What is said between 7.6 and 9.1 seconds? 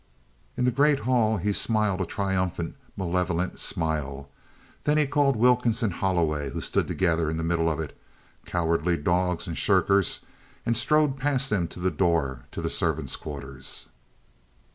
of it, cowardly